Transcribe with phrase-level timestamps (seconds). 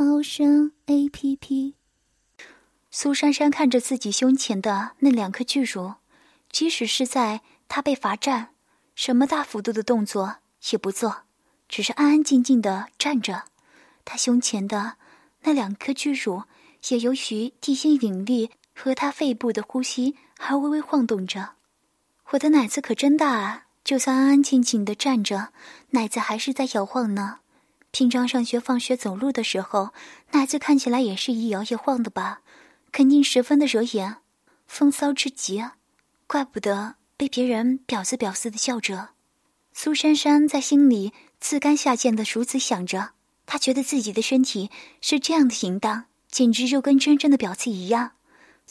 [0.00, 1.74] 猫生 A P P。
[2.88, 5.94] 苏珊珊看着自己胸前的那两颗巨乳，
[6.52, 8.50] 即使是在她被罚站，
[8.94, 10.36] 什么大幅度的动作
[10.70, 11.22] 也不做，
[11.68, 13.46] 只是安安静静的站着。
[14.04, 14.98] 她胸前的
[15.42, 16.44] 那两颗巨乳
[16.90, 21.54] 也由于地心引力和她肺部的呼吸而微微晃动着。
[22.28, 23.64] 我的奶子可真大啊！
[23.82, 25.52] 就算安安静静的站着，
[25.90, 27.40] 奶子还是在摇晃呢。
[27.98, 29.92] 平常上学、放学、走路的时候，
[30.30, 32.42] 奶子看起来也是一摇一晃的吧？
[32.92, 34.18] 肯定十分的惹眼，
[34.68, 35.64] 风骚之极。
[36.28, 39.08] 怪不得被别人婊子婊子的叫着。
[39.72, 43.14] 苏珊珊在心里自甘下贱的如此想着，
[43.46, 48.12] 她觉得自己的身体是这样的淫荡，简直就跟真正的婊子一样。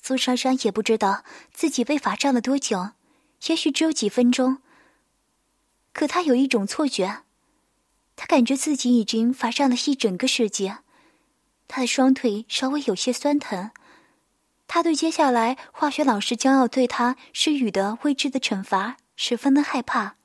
[0.02, 2.92] 苏珊珊也不知道自己被罚站了多久，
[3.48, 4.60] 也许只有几分钟。
[5.92, 7.24] 可他有一种错觉，
[8.28, 10.74] 感觉自己已经罚上了一整个世纪。
[11.70, 13.72] 他的双腿稍微有些酸疼，
[14.68, 20.16] 他对接下来化学老师将要对他施予的未知的惩罚十分的害怕，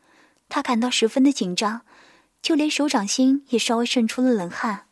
[0.48, 1.82] 他感到十分的紧张，
[2.42, 4.86] 就连手掌心也稍微渗出了冷汗。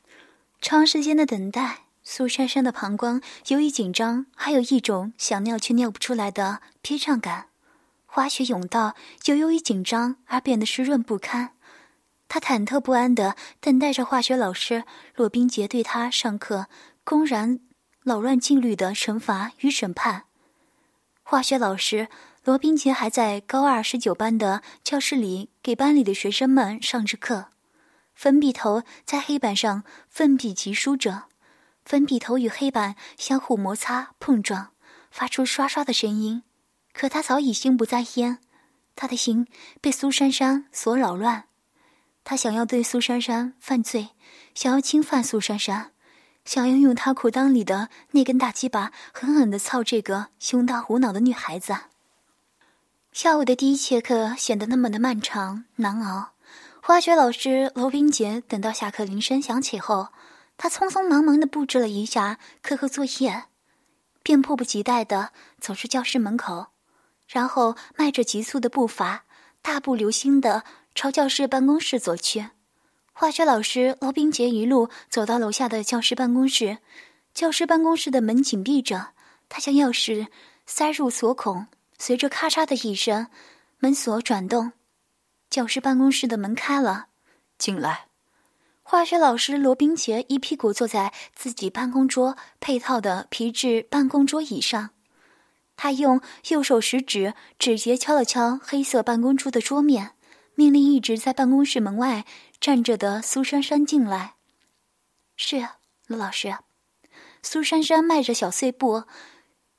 [0.61, 7.47] 长时间的等待，苏珊珊的膀胱由于紧张，还有一种想尿却尿不出来的憋胀感。
[8.07, 8.95] 花血甬道
[9.27, 11.53] 又由于紧张而变得湿润不堪，
[12.31, 14.85] 他忐忑不安地等待着化学老师
[15.17, 16.69] 罗宾杰对他上课
[17.03, 17.59] 公然
[18.05, 20.27] 扰乱纪律的惩罚与审判。
[21.25, 22.07] 化学老师
[22.45, 27.49] 罗宾杰还在高二十九班的教室里给班里的学生们上着课，
[28.15, 31.25] 粉笔头在黑板上奋笔疾书着，
[31.85, 34.71] 粉笔头与黑板相互摩擦碰撞，
[35.11, 36.45] 发出刷刷的声音。
[36.93, 38.39] 可他早已心不在焉，
[38.95, 39.49] 他的心
[39.81, 41.47] 被苏珊珊所扰乱，
[42.25, 44.11] 他想要对苏珊珊犯罪，
[44.55, 45.93] 想要侵犯苏珊珊，
[46.45, 51.77] 想要用他裤裆里的那根大鸡巴狠狠的操这个胸大无脑的女孩子。
[53.13, 56.33] 下午的第一节课显得那么的漫长难熬。
[56.83, 60.09] 化学老师罗宾杰等到下课铃声响起后，
[60.57, 63.45] 他匆匆忙忙的布置了一下课后作业，
[64.23, 66.69] 便迫不及待的走出教室门口。
[67.27, 69.25] 然后迈着急促的步伐，
[69.63, 70.65] 大步流星的
[71.01, 72.51] 朝教室办公室走去。
[73.15, 76.77] 化学老师罗宾杰一路走到楼下的教师办公室，
[77.33, 79.13] 教师办公室的门紧闭着。
[79.49, 80.27] 他将钥匙
[80.67, 83.29] 塞入锁孔，随着咔嚓的一声，
[83.79, 84.73] 门锁转动，
[85.49, 87.07] 教师办公室的门开了。
[87.57, 88.09] 进来。
[88.83, 94.91] 化学老师罗宾杰一屁股坐在自己办公桌配套的皮质办公桌椅上。
[95.79, 100.11] 他用右手食指指节敲了敲黑色办公桌的桌面，
[100.61, 102.27] 命令一直在办公室门外
[102.61, 104.35] 站着的苏珊珊进来。
[105.35, 105.67] 是，
[106.07, 106.55] 罗老师。
[107.43, 109.05] 苏珊珊迈着小碎步，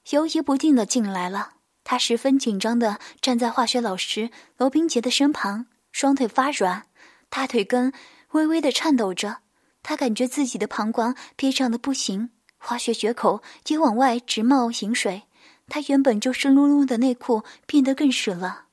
[0.10, 1.52] 犹疑不定的进来了。
[1.84, 6.88] 她十分紧张的站在化学老师罗宾杰的身旁，双腿发软，
[7.30, 7.94] 大腿根
[8.32, 9.42] 微微的颤抖着。
[9.84, 15.26] 她感觉自己的膀胱憋胀的不行，化学血口也往外直冒淫水。
[15.68, 18.66] 他原本就湿漉漉的内裤变得更湿了。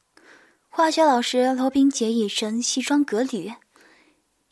[0.78, 3.52] 化学老师罗宾杰一身西装革履，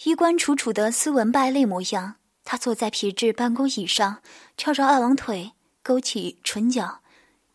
[0.02, 2.16] 衣冠楚楚的斯文败类模样。
[2.42, 4.16] 他坐在皮质办公椅上，
[4.56, 5.52] 翘着二郎腿，
[5.84, 6.98] 勾起唇角，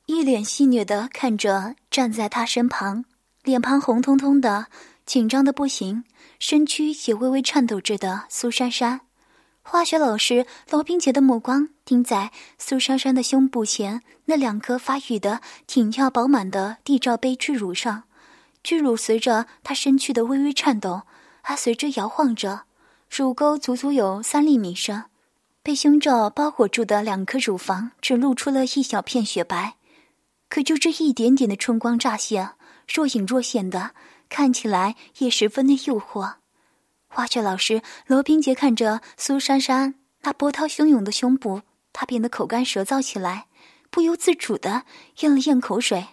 [0.05, 3.03] 一脸戏谑的看着站在他身旁，
[3.43, 4.67] 脸庞红彤彤的，
[5.05, 6.05] 紧张的不行，
[6.39, 9.01] 身躯也微微颤抖着的苏珊珊。
[9.61, 18.03] 化学老师罗宾杰的目光盯在苏珊珊的胸部前那两颗发育的挺翘饱满的地罩杯巨乳上，
[18.63, 21.03] 巨乳随着她身躯的微微颤抖，
[21.41, 22.63] 还随之摇晃着，
[23.09, 25.05] 乳沟足足有三厘米深，
[25.63, 29.75] 被胸罩包裹住的两颗乳房只露出了一小片雪白，
[30.49, 32.51] 可就这一点点的春光乍现，
[32.87, 33.91] 若隐若现的，
[34.29, 36.35] 看起来也十分的诱惑。
[37.07, 41.61] 化学老师罗宾杰看着苏珊珊那波涛汹涌的胸部，
[41.91, 43.47] 他变得口干舌燥起来，
[43.89, 44.83] 不由自主的
[45.19, 46.07] 咽了咽口水。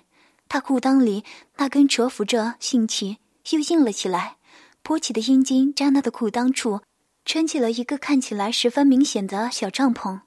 [0.48, 1.24] 他裤裆里
[1.56, 3.18] 那根蛰伏着性器
[3.50, 4.36] 又硬了起来，
[4.82, 6.80] 勃起的阴茎在他的裤裆处
[7.24, 10.20] 撑起了一个看起来十分明显的小帐篷。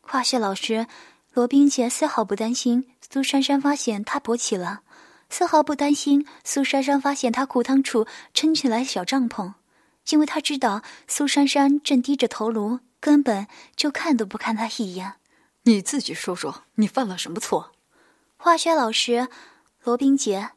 [0.00, 0.86] 化学老师
[1.32, 4.80] 罗宾杰丝毫不担心苏珊珊发现他勃起了，
[5.30, 9.52] 丝毫不担心苏珊珊发现他裤裆处撑起来小帐篷，
[10.08, 13.46] 因为他知道苏珊珊正低着头颅，根本
[13.76, 15.14] 就看都不看他一眼。
[15.64, 17.72] 你自己说说，你犯了什么错？
[18.36, 19.28] 化学老师
[19.88, 20.50] 罗宾杰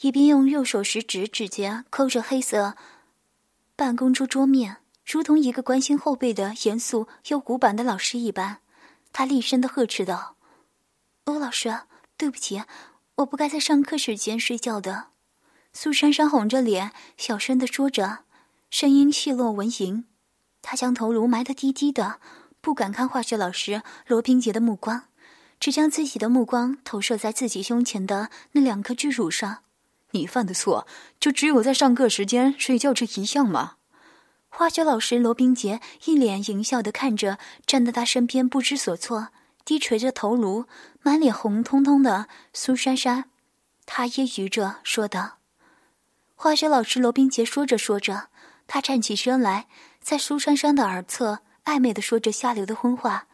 [0.00, 2.78] 一边用右手食指指节抠着黑色
[3.76, 8.60] 办公桌桌面，如同一个关心后辈的严肃又古板的老师一般。
[9.12, 10.36] 他厉声的呵斥道
[11.24, 11.80] ：“欧老师，
[12.16, 12.62] 对不起，
[13.16, 15.08] 我不该在上课时间睡觉的。”
[15.74, 18.20] 苏珊珊红着脸，小声的说着，
[18.70, 20.04] 声音细落蚊蝇。
[20.62, 22.18] 她将头颅埋得低低的，
[22.62, 25.04] 不敢看化学老师罗宾杰的目光，
[25.60, 29.58] 只将自己的目光投射在自己胸前的那两颗巨乳上。
[30.12, 30.88] 你犯的错，
[31.20, 33.74] 就只有在上课时间睡觉这一项吗？
[34.48, 39.28] 化学老师罗宾杰一脸淫笑的看着站在他身边不知所措、
[39.64, 40.64] 低垂着头颅、
[41.02, 43.26] 满脸红彤彤的苏珊珊，
[43.86, 45.38] 他揶揄着说道
[46.34, 48.30] ：“化学老师罗宾杰说着说着，
[48.66, 49.68] 他站起身来，
[50.00, 53.28] 在苏珊珊的耳侧暧昧的说着下流的荤话。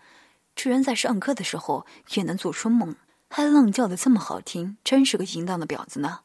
[0.57, 2.97] 居然在上课的时候也能做春梦，
[3.29, 6.21] 还浪叫的这么好听，真是个淫荡的婊子呢！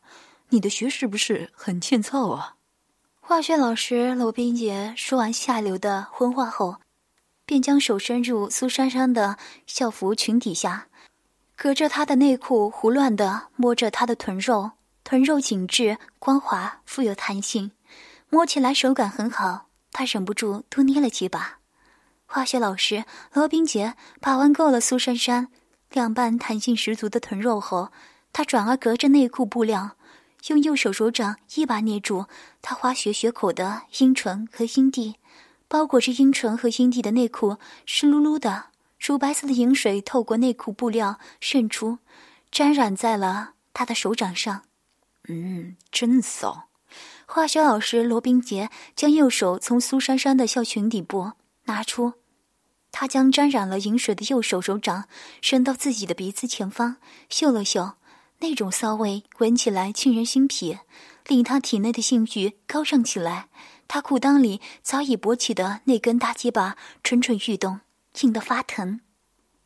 [0.49, 2.55] 你的学是不是很欠操啊？”
[3.19, 6.77] 化学老师罗宾杰说完下流的荤话后，
[7.45, 9.37] 便将手伸入苏珊珊的
[9.67, 10.87] 校服裙底下，
[11.55, 14.71] 隔着她的内裤胡乱的摸着她的臀肉，
[15.03, 17.71] 臀肉紧致、光滑、富有弹性，
[18.29, 19.67] 摸起来手感很好。
[19.93, 21.60] 他忍不住多捏了几把。
[22.33, 25.49] 化学老师罗冰杰把玩够了苏珊珊
[25.89, 27.91] 两半弹性十足的臀肉后，
[28.31, 29.97] 他转而隔着内裤布料。
[30.47, 32.27] 用右手手掌一把捏住
[32.61, 35.17] 他滑雪血口的阴唇和阴蒂，
[35.67, 38.67] 包裹着阴唇和阴蒂的内裤湿漉漉的，
[38.97, 41.97] 乳白色的饮水透过内裤布料渗出，
[42.49, 44.61] 沾染在了他的手掌上。
[45.27, 46.69] 嗯，真骚！
[47.25, 51.33] 化学老师罗冰杰将右手从苏珊珊的校裙底部
[51.65, 52.13] 拿出，
[52.91, 55.05] 他将沾染了饮水的右手手掌
[55.41, 56.97] 伸到自己的鼻子前方，
[57.29, 57.93] 嗅了嗅。
[58.39, 60.79] 那种骚味闻起来沁人心脾，
[61.27, 63.49] 令他体内的性欲高涨起来。
[63.87, 67.81] 他裤裆里早已勃起的那根大鸡巴蠢蠢欲动，
[68.21, 69.01] 硬得发疼。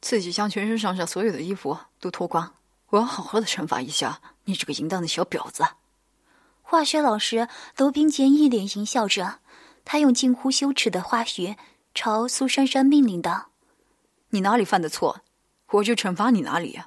[0.02, 2.54] 自己将全身上下所有的衣服都脱光，
[2.90, 5.64] 我要好好的惩罚一下你这个淫荡的小婊子。
[6.62, 9.40] 化学老师罗宾杰一脸淫笑着，
[9.86, 11.56] 他用近乎羞耻的话语
[11.96, 13.52] 朝苏珊珊命令道
[14.30, 15.22] ：“你哪里犯的错，
[15.72, 16.82] 我就惩罚你哪里。”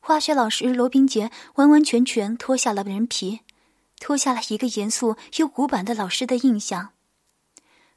[0.00, 3.40] 化学老师罗宾杰完完全全脱下了人皮，
[4.00, 6.92] 脱下了一个严肃又古板的老师的印象，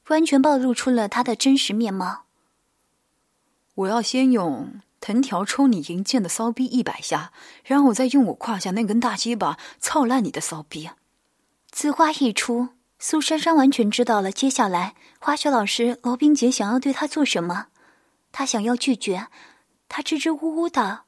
[0.09, 2.25] 完全暴露出了他的真实面貌。
[3.73, 7.31] 我要先用藤条抽你银剑的骚逼一百下，
[7.63, 10.89] 然后再用我胯下那根大鸡巴操烂你的骚逼。
[11.71, 17.67] 此话一出，苏珊珊完全知道了接下来化学老师罗宾杰想要对她做什么。
[18.31, 19.27] 她想要拒绝，
[19.87, 21.03] 她支支吾吾的。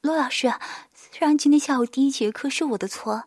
[0.00, 0.52] 罗老师，
[0.94, 3.24] 虽然今天下午第一节课是我的错，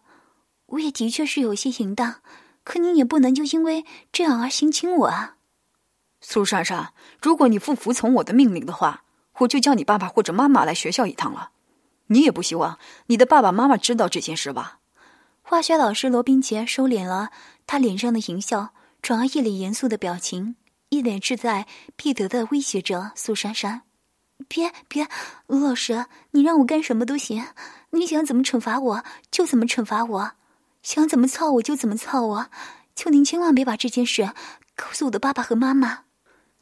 [0.68, 2.22] 我也的确是有些淫荡，
[2.64, 5.38] 可您也不能就因为这样而性侵我啊！
[6.20, 9.04] 苏珊珊，如果你不服从我的命令的话，
[9.40, 11.52] 我就叫你爸爸或者妈妈来学校一趟了。
[12.08, 12.78] 你也不希望
[13.08, 14.80] 你的爸爸妈妈知道这件事吧？
[15.48, 17.30] 化学老师罗宾杰收敛了
[17.68, 20.56] 他脸上的淫笑，转而一脸严肃的表情，
[20.90, 23.84] 一脸志在必得的威胁着苏珊珊。
[24.48, 25.08] 别别，
[25.46, 27.46] 老师，你让我干什么都行，
[27.92, 30.32] 你想怎么惩罚我就怎么惩罚我，
[30.82, 32.48] 想怎么操我就怎么操我，
[32.96, 34.32] 求您千万别把这件事
[34.76, 36.06] 告诉我的爸爸和妈妈。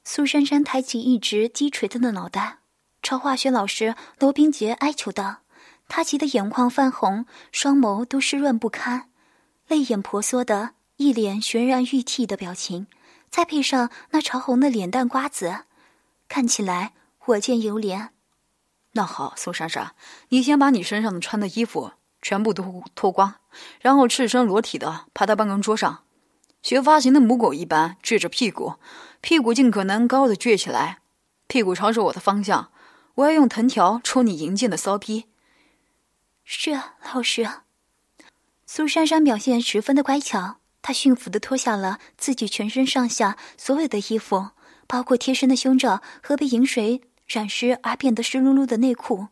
[0.03, 2.57] 苏珊珊抬起一直低垂的脑袋，
[3.01, 5.37] 朝化学老师罗宾杰哀求道
[5.87, 9.09] ：“他急得眼眶泛红，双眸都湿润不堪，
[9.67, 12.87] 泪眼婆娑的一脸悬然欲涕的表情，
[13.29, 15.65] 再配上那潮红的脸蛋瓜子，
[16.27, 16.93] 看起来……”
[17.27, 18.09] 我见犹怜。
[18.91, 19.95] 那好，苏珊珊，
[20.27, 23.35] 你先把你身上的穿的衣服全部都脱光，
[23.79, 26.03] 然后赤身裸体的趴在办公桌上，
[26.61, 28.73] 学发型的母狗一般撅着屁股，
[29.21, 30.99] 屁股尽可能高的撅起来，
[31.47, 32.71] 屁股朝着我的方向。
[33.15, 35.27] 我要用藤条抽你银剑的骚逼。
[36.43, 37.47] 是啊，老师。
[38.65, 44.49] 苏珊珊表现十分的乖巧，她驯服的脱下了自己全身上下所有的衣服，
[44.87, 47.01] 包括贴身的胸罩和被饮水。
[47.25, 49.27] 染湿而变得湿漉漉的内裤，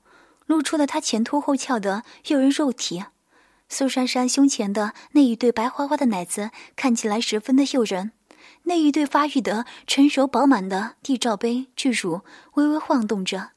[0.45, 3.03] 露出了她前凸后翘的诱人肉体。
[3.67, 8.13] 苏珊珊胸前的那一对白花花的奶子看起来十分的诱人，
[8.63, 12.21] 那一对发育的成熟饱满的地罩杯巨乳
[12.53, 13.51] 微微晃动着，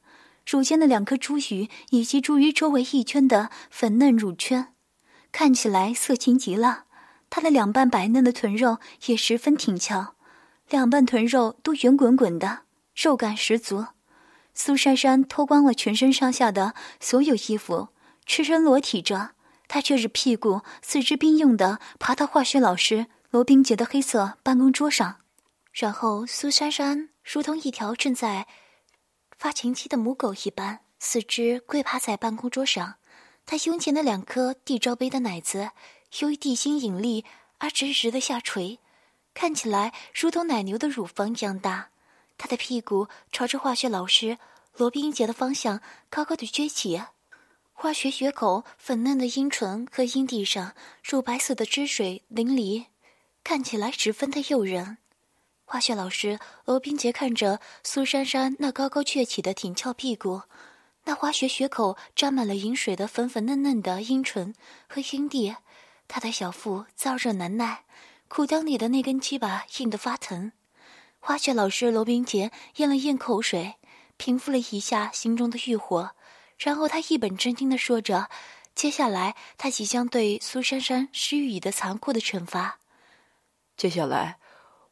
[0.45, 4.73] 乳尖的两颗珠鱼以及珠鱼周围一圈的粉嫩乳圈，
[5.31, 6.85] 看起来色情极了。
[7.29, 10.15] 她的两瓣白嫩的臀肉也十分挺翘，
[10.69, 12.61] 两瓣臀肉都圆滚滚的，
[12.95, 13.87] 肉感十足。
[14.53, 17.89] 苏珊珊脱光了全身上下的所有衣服，
[18.25, 19.31] 赤身裸体着，
[19.67, 25.17] 她却是屁股四肢并用的爬到化学老师罗宾杰的黑色办公桌上，
[25.73, 28.47] 然后苏珊珊如同一条正在
[29.37, 32.95] 发情期的母狗一般，四肢跪趴在办公桌上，
[33.45, 35.71] 它胸前的两颗地罩杯的奶子
[36.19, 37.25] 由于地心引力
[37.57, 38.79] 而直直的下垂，
[39.33, 41.89] 看起来如同奶牛的乳房一样大。
[42.37, 44.37] 他的屁股朝着化学老师
[44.75, 47.01] 罗宾杰的方向高高的撅起，
[47.73, 50.73] 化学血口粉嫩的阴唇和阴蒂上
[51.03, 52.85] 乳白色的汁水淋漓，
[53.43, 54.97] 看起来十分的诱人。
[55.65, 60.43] 化学老师罗宾杰看着苏珊珊那高高撅起的挺翘屁股，
[61.05, 64.53] 那化学血口沾满了饮水的粉粉嫩嫩的阴唇
[64.87, 65.55] 和阴蒂，
[66.07, 67.83] 他的小腹燥热难耐，
[68.27, 70.51] 裤裆里的那根鸡巴硬得发疼。
[71.19, 73.75] 化学老师罗宾杰咽了咽口水，
[74.17, 76.11] 平复了一下心中的欲火，
[76.59, 78.29] 然后他一本正经地说着
[78.75, 82.77] ：“接下来，他即将对苏珊珊施予的残酷的惩罚。
[83.75, 84.37] 接下来，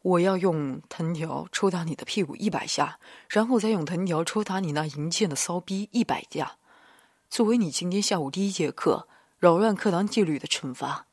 [0.04, 6.58] 我要用藤条抽打你的屁股一百下，然后再用藤条抽打你那淫贱的骚逼一百下，
[7.30, 9.08] 作为你今天下午第一节课
[9.40, 11.08] 扰乱课堂纪律的惩罚。”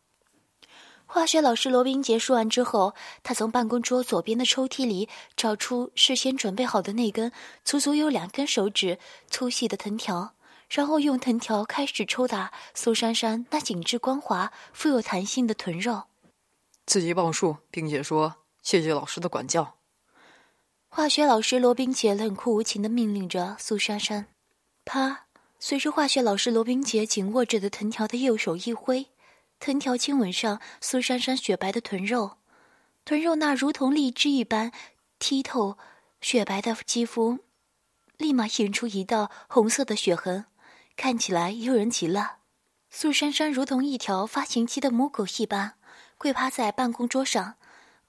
[1.06, 7.32] 化学老师罗宾杰说完之后，他从办公桌左边的抽屉里找出事先准备好的那根
[7.64, 10.34] 足足有两根手指粗细的藤条，
[10.68, 16.04] 然后用藤条开始抽打苏珊珊那紧致光滑、富有弹性的臀肉。
[16.86, 19.76] 自己报数，并且说谢谢老师的管教。
[20.88, 24.26] 化学老师罗宾杰冷酷无情的命令着苏珊珊。
[24.84, 25.26] 啪！
[25.58, 29.08] 随着化学老师罗宾杰紧握着的藤条的右手一挥。
[29.60, 32.38] 藤条亲吻上苏珊珊雪白的臀肉，
[33.04, 34.72] 臀肉那如同荔枝一般
[35.20, 35.76] 剔透、
[36.22, 37.40] 雪白的肌肤，
[38.16, 40.46] 立马引出一道红色的血痕，
[40.96, 42.38] 看起来诱人极了。
[42.88, 45.74] 苏珊珊如同一条发情期的母狗一般，
[46.16, 47.56] 跪趴在办公桌上，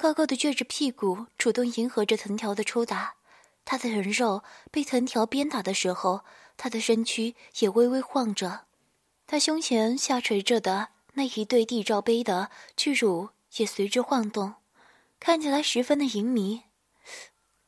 [0.01, 3.17] 高高的撅着屁股，主动迎合着藤条的抽打。
[3.63, 6.21] 他的人肉被藤条鞭打的时候，
[6.57, 8.61] 他的身躯也微微晃着，
[9.27, 10.87] 他胸前下垂着的。
[11.13, 14.55] 那一对地罩杯的巨乳也随之晃动，
[15.19, 16.61] 看起来十分的淫靡。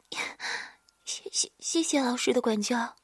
[1.05, 2.95] 谢谢谢谢老师的管教。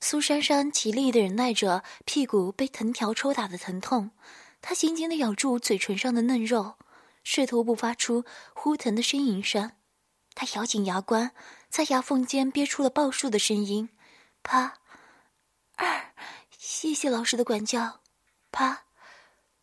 [0.00, 4.12] 苏珊珊极力的忍耐着屁股被藤条抽打的疼痛，
[4.62, 6.76] 她紧紧的咬住嘴唇上的嫩肉，
[7.30, 9.72] 试图不发出呼疼的呻吟声。
[10.34, 11.32] 他咬紧牙关，
[11.68, 13.90] 在牙缝间憋出了报数的声音：
[14.42, 14.78] 啪，
[15.76, 16.14] 二，
[16.56, 18.00] 谢谢老师的管教，
[18.50, 18.84] 啪。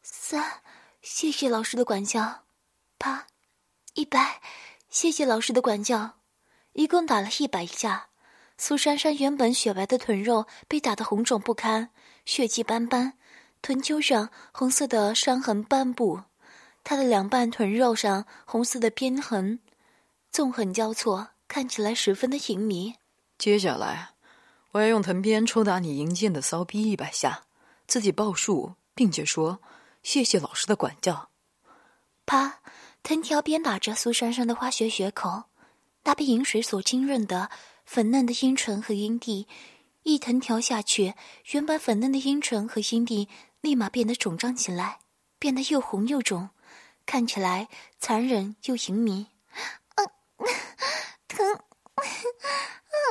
[0.04, 0.62] 三，
[1.02, 2.44] 谢谢老师的管教。
[3.00, 3.26] 啪，
[3.96, 4.44] 一百，
[4.92, 6.20] 谢谢老师的管教。
[6.74, 8.10] 一共打了一百下。
[8.60, 11.90] 苏珊珊原本雪白的臀肉被打得红肿不堪，
[12.26, 13.18] 血迹斑斑，
[13.64, 16.22] 臀丘上红色的伤痕斑布，
[16.86, 19.60] 她的两半臀肉上红色的边痕
[20.32, 22.94] 纵横交错，看起来十分的淫靡。
[23.38, 24.12] 接下来，
[24.72, 27.46] 我要用藤鞭抽打你淫贱的骚逼一百下，
[27.88, 29.60] 自己报数，并且说。
[30.04, 31.30] 谢谢老师的管教。
[32.28, 32.60] 啪！
[33.02, 35.46] 藤条鞭打着苏珊珊的花穴穴口，
[36.04, 37.50] 那被饮水所浸润的
[37.86, 39.48] 粉嫩的阴唇和阴蒂，
[40.04, 41.16] 一藤条下去，
[41.52, 43.28] 原本粉嫩的阴唇和阴蒂
[43.62, 45.00] 立马变得肿胀起来，
[45.40, 46.50] 变得又红又肿，
[47.06, 47.68] 看起来
[48.00, 49.28] 残忍又淫靡。
[49.96, 50.10] 嗯，
[51.28, 51.60] 疼！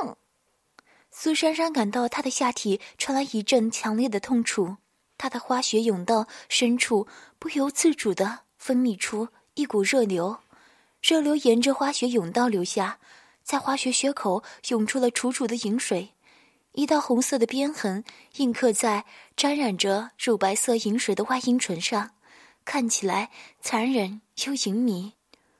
[0.03, 0.15] 嗯，
[1.09, 4.77] 苏珊珊感到她的下体传来一阵强烈的痛楚。
[5.17, 7.07] 她的花穴甬道深处
[7.39, 10.39] 不由自主的分泌出一股热流，
[11.01, 12.99] 热流沿着花穴甬道流下，
[13.41, 16.13] 在花穴穴口涌出了楚楚的饮水，
[16.73, 18.03] 一道红色的边痕
[18.35, 19.05] 印刻在
[19.37, 22.11] 沾染着乳白色饮水的外阴唇上，
[22.65, 23.31] 看起来
[23.61, 25.13] 残忍又淫靡。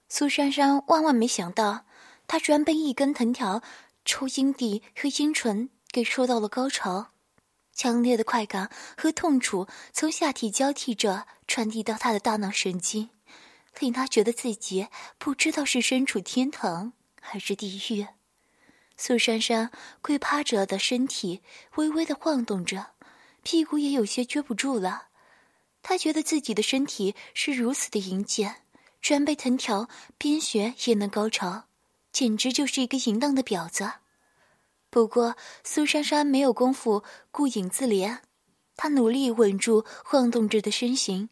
[0.10, 1.86] 苏珊珊万万没想到，
[2.28, 3.62] 她居然被一根藤条
[4.04, 7.12] 抽阴蒂和阴唇给抽到了高潮。
[7.74, 13.10] 强烈的快感和痛楚从下体交替着传递到他的大脑神经，
[13.80, 18.08] 令他觉得自己不知道是身处天堂还是地狱。
[18.96, 19.72] 苏珊珊
[20.02, 21.42] 跪趴着的身体
[21.76, 22.92] 微微的晃动着，
[23.44, 25.10] 屁股也有些撅不住了。
[25.88, 28.64] 他觉得自己的身体是如此的淫贱，
[29.04, 29.88] 居然被藤条
[30.18, 31.66] 边学也能高潮，
[32.12, 33.92] 简直就是一个淫荡的婊子。
[34.90, 38.18] 不过苏珊珊没有功夫顾影自怜，
[38.76, 41.30] 她努力稳住晃动着的身形，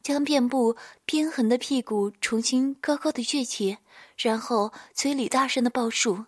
[0.00, 3.78] 将遍布鞭痕的屁股重新高高的撅起，
[4.16, 6.26] 然后嘴里大声的报数：“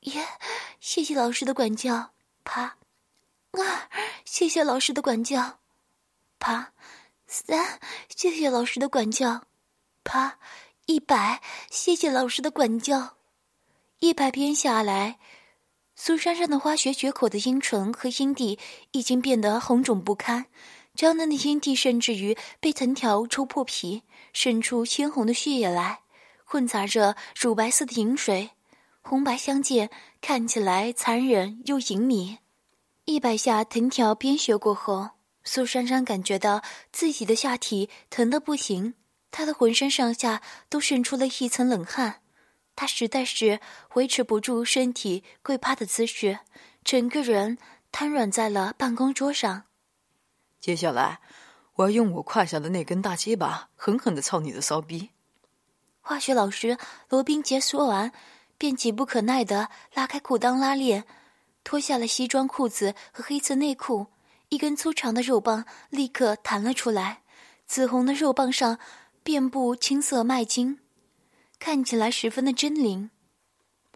[0.00, 0.26] 耶，
[0.80, 2.78] 谢谢老师的管教。”啪，
[3.50, 3.90] 啊，
[4.24, 5.58] 谢谢老师的管教。
[6.38, 6.72] 啪，
[7.32, 7.80] 三，
[8.14, 9.44] 谢谢老师的管教。
[10.04, 10.38] 啪，
[10.84, 13.16] 一百，谢谢老师的管教。
[14.00, 15.18] 一百鞭下来，
[15.96, 18.58] 苏珊珊的花穴绝口的阴唇和阴蒂
[18.90, 20.44] 已经变得红肿不堪，
[20.94, 24.02] 娇嫩的阴蒂甚至于被藤条抽破皮，
[24.34, 26.00] 渗出鲜红的血液来，
[26.44, 28.50] 混杂着乳白色的饮水，
[29.00, 29.88] 红白相间，
[30.20, 32.40] 看起来残忍又隐秘。
[33.06, 35.08] 一百下藤条鞭削过后，
[35.44, 38.94] 苏珊珊感觉到自己的下体疼得不行。
[39.30, 42.20] 她的浑身上下都渗出了一层冷汗，
[42.76, 43.60] 她实在是
[43.94, 46.40] 维持不住身体跪趴的姿势，
[46.84, 47.56] 整个人
[47.90, 49.64] 瘫软在了办公桌上。
[50.60, 51.20] 接下来，
[51.76, 55.10] 我要用我胯下的那根大鸡巴狠狠的操你的骚逼。
[56.00, 56.76] 化学老师
[57.08, 58.12] 罗宾杰说完，
[58.58, 61.04] 便急不可耐的拉开裤裆拉链，
[61.64, 64.08] 脱下了西装裤子和黑色内裤，
[64.52, 67.22] 一根粗长的肉棒立刻弹了出来，
[67.66, 68.78] 紫红的肉棒上。
[69.24, 70.80] 遍布青色脉经，
[71.58, 73.08] 看起来十分的狰狞。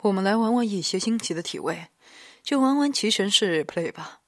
[0.03, 1.89] 我们来玩玩一些新奇的体位，
[2.43, 4.21] 就玩玩骑神式 play 吧。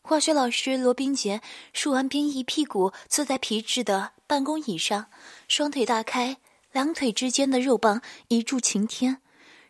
[0.00, 1.42] 化学老师罗宾杰
[1.72, 5.06] 梳完边，一屁股坐在皮质的办公椅上，
[5.46, 6.38] 双腿大开，
[6.72, 9.18] 两腿之间的肉棒一柱擎天，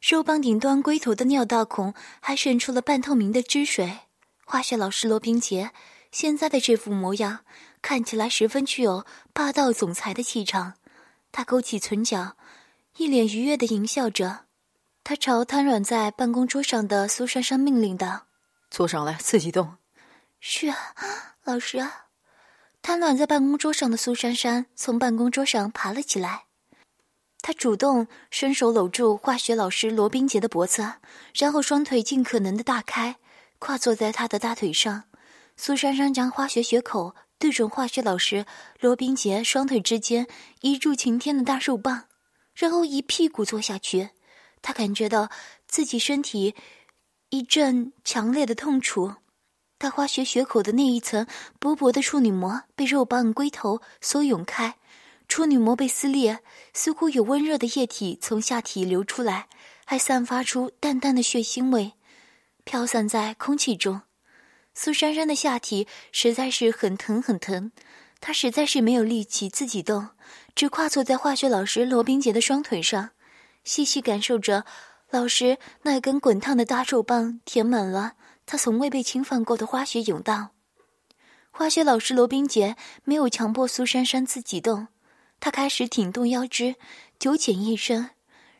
[0.00, 3.98] 肉棒顶端龟头的尿道孔还渗出了半透明的汁水。
[4.52, 5.70] 化学老师罗宾杰
[6.10, 7.38] 现在的这副模样。
[7.80, 10.74] 看起来十分具有霸道总裁的气场，
[11.32, 12.36] 他勾起唇角，
[12.98, 14.40] 一脸愉悦的淫笑着。
[15.04, 18.26] 他朝瘫软在办公桌上的苏珊珊命令道
[18.70, 19.78] ：“坐上来，自己动。
[20.38, 20.76] ”“是啊，
[21.44, 22.08] 老师。”啊
[22.82, 26.44] 瘫软在办公桌上的苏珊珊从办公桌上爬了起来，
[27.40, 30.96] 她主动伸手搂住化学老师罗宾杰的脖子，
[31.32, 33.16] 然后双腿尽可能的大开，
[33.62, 35.04] 跨坐在他的大腿上。
[35.56, 37.14] 苏珊珊将化学血口。
[37.38, 38.46] 对准化学老师
[38.78, 40.28] 罗宾杰双腿之间
[40.60, 42.04] 一柱擎天的大肉棒，
[42.54, 44.10] 然后一屁股坐下去。
[44.62, 45.28] 他感觉到
[45.66, 46.54] 自己身体
[47.30, 49.14] 一阵强烈的痛楚，
[49.76, 51.26] 他化学血口的那一层
[51.58, 54.76] 薄薄的处女膜被肉棒龟头所涌开，
[55.26, 56.38] 处女膜被撕裂，
[56.72, 59.48] 似乎有温热的液体从下体流出来，
[59.84, 61.94] 还散发出淡淡的血腥味，
[62.64, 64.02] 飘散在空气中。
[64.74, 67.72] 苏珊珊的下体实在是很疼很疼，
[68.20, 70.08] 她实在是没有力气自己动，
[70.54, 73.10] 只跨坐在化学老师罗宾杰的双腿上，
[73.64, 74.64] 细细感受着
[75.10, 78.14] 老师那根滚烫的大肉棒填满了
[78.46, 80.52] 他从未被侵犯过的花穴甬道。
[81.50, 84.88] 化学老师罗宾杰没有强迫苏珊珊自己动，
[85.38, 86.76] 他开始挺动腰肢，
[87.18, 88.08] 九浅一身，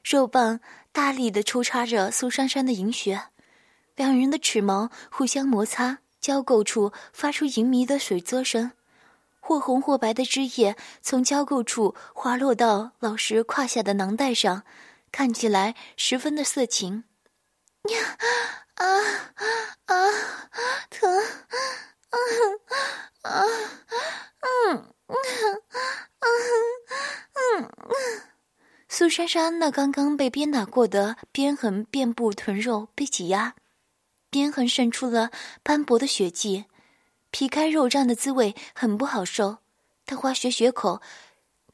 [0.05, 0.61] 肉棒
[0.93, 3.23] 大力的抽插着苏珊珊的银穴，
[3.97, 5.99] 两人的齿毛互相摩擦。
[6.21, 8.71] 交构处发出淫迷的水啧声，
[9.41, 14.63] 或红或白的汁液从交构处滑落到老师胯下的囊袋上，
[15.11, 17.03] 看起来十分的色情。
[17.89, 18.17] 呀
[18.75, 18.87] 啊
[19.87, 19.97] 啊！
[20.91, 21.13] 疼！
[22.11, 22.17] 啊
[23.23, 23.43] 啊
[24.71, 25.17] 嗯嗯
[26.21, 26.29] 嗯
[27.59, 27.71] 嗯！
[28.89, 33.57] 苏珊珊那刚刚被鞭打过的鞭痕遍布臀肉被挤压。
[34.33, 35.31] 鞭痕渗出了
[35.63, 36.65] 斑驳的血迹，
[37.31, 39.59] 皮开肉绽的滋味很不好受。
[40.07, 41.03] 他花血血口，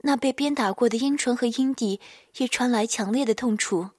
[0.01, 2.01] 那被鞭打过的阴唇和阴蒂
[2.39, 3.91] 也传来强烈的痛楚。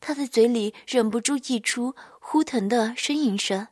[0.00, 3.68] 他的嘴里忍不住溢出呼疼的呻吟声。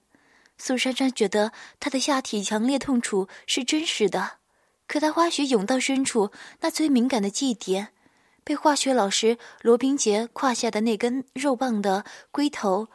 [0.56, 4.34] 苏珊珊觉得他的下体强烈痛楚是真实的，
[4.86, 7.88] 可他花血涌到深处那最敏感的祭点，
[8.44, 12.86] 被化学老师罗宾杰胯下的那根肉棒的龟头。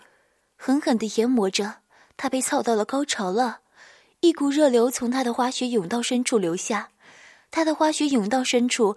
[0.63, 1.78] 狠狠地研磨着，
[2.17, 3.62] 他被操到了高潮了，
[4.19, 6.89] 一股热流从他的花穴甬道深处流下，
[7.50, 8.95] 他的花穴甬道深处，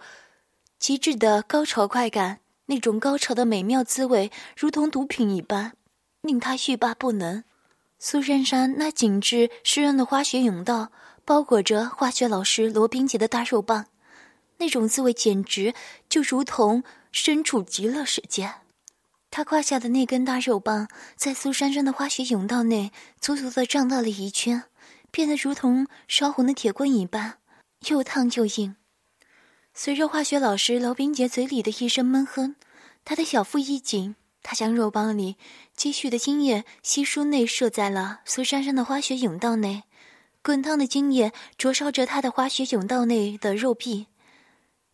[0.78, 5.72] 极致的高潮快感，那种高潮的美妙滋味，如同毒品一般，
[6.20, 7.42] 令他欲罢不能。
[7.98, 10.92] 苏珊珊那紧致湿润的花穴甬道，
[11.24, 13.86] 包裹着化学老师罗宾杰的大肉棒，
[14.58, 15.72] 那种滋味简直
[16.10, 18.52] 就如同身处极乐世界。
[19.36, 24.62] 他胯下的那根大肉棒，在苏珊珊的花穴甬道内足足的胀大了一圈，
[25.10, 27.38] 变得如同烧红的铁棍一般，
[27.88, 28.76] 又烫又硬。
[29.74, 32.54] 随着化学老师娄冰杰嘴里的一声闷哼，
[33.04, 35.34] 他的小腹一紧，他将肉棒里
[35.74, 39.82] 积蓄的精液悉数内射在了苏珊珊的花穴甬道内，
[40.44, 44.06] 滚烫的精液灼烧着他的花穴甬道内的肉壁。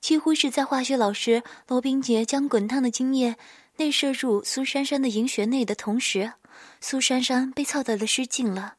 [0.01, 3.37] 几乎是在化学老师罗冰杰将滚烫的精液
[3.81, 6.35] 内射入苏珊珊的银穴内的同时，
[6.83, 8.75] 苏珊珊被操得了失禁了，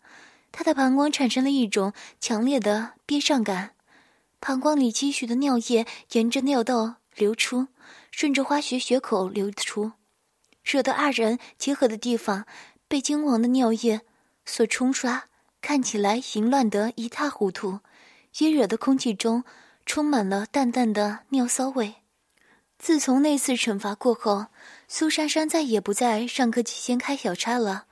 [0.52, 3.72] 她的膀胱产生了一种强烈的憋胀感。
[4.40, 7.66] 膀胱里积蓄的尿液沿着尿道流出，
[8.12, 9.94] 顺着花穴穴口流出，
[10.64, 12.46] 惹得二人结合的地方
[12.88, 14.02] 被金黄的尿液
[14.46, 15.24] 所冲刷，
[15.62, 17.80] 看起来淫乱得一塌糊涂，
[18.38, 19.44] 也惹得空气中
[19.84, 21.96] 充满了淡淡的尿骚味。
[22.82, 24.48] 自从那次惩罚过后，
[24.88, 27.86] 苏珊珊再也不在上课期间开小差了，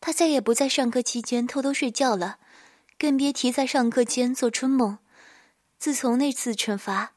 [0.00, 2.38] 她再也不在上课期间偷偷睡觉了，
[2.96, 4.98] 更别提在上课间做春梦。
[5.76, 7.14] 自从那次惩罚，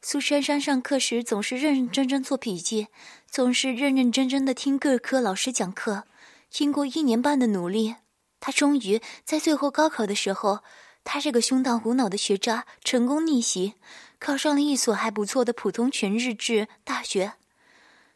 [0.00, 2.86] 苏珊珊上课时总是认认真真做笔记，
[3.28, 6.04] 总是认认真真的听各科老师讲课。
[6.48, 7.96] 经过一年半的努力，
[8.38, 10.60] 她终于在最后高考的时候，
[11.10, 13.72] 他这个胸大无脑的学渣成功逆袭，
[14.18, 17.32] 考上了一所还不错的普通全日制大学。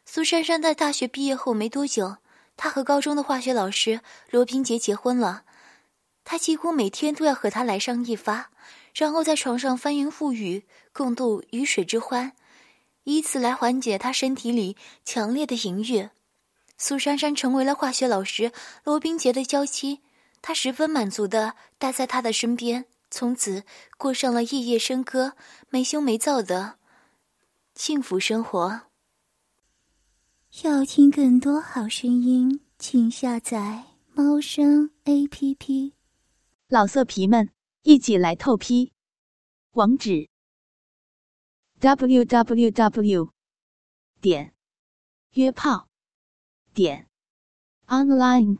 [0.05, 2.17] 苏珊珊在大学毕业后没多久，
[2.55, 5.41] 她和高中的化学老师罗平杰结婚了。
[6.23, 8.51] 她几乎每天都要和他来上一发。
[8.93, 12.33] 然后在床上翻云覆雨，共度鱼水之欢，
[13.05, 16.09] 以此来缓解他身体里强烈的淫欲。
[16.77, 18.51] 苏珊珊成为了化学老师
[18.83, 20.01] 罗冰洁的娇妻，
[20.43, 23.63] 她十分满足的待在他的身边，从此
[23.97, 25.35] 过上了夜夜笙歌、
[25.69, 26.77] 没羞没躁的
[27.73, 28.81] 幸福生活。
[30.61, 35.95] 要听更多好声音，请下载猫声 A P P。
[36.67, 37.49] 老色皮们。
[37.85, 38.93] 一起来透批，
[39.71, 40.29] 网址
[41.81, 43.33] ：w w w
[44.21, 44.53] 点
[45.31, 45.89] 约炮
[46.73, 47.09] 点
[47.87, 48.59] online